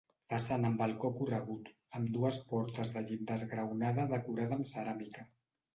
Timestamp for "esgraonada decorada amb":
3.41-4.73